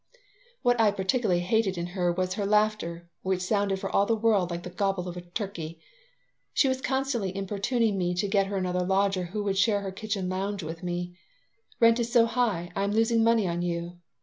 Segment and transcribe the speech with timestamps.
[0.63, 4.49] What I particularly hated in her was her laughter, which sounded for all the world
[4.49, 5.79] like the gobble of a turkey
[6.53, 10.27] She was constantly importuning me to get her another lodger who would share her kitchen
[10.27, 11.15] lounge with me
[11.79, 13.99] "Rent is so high, I am losing money on you.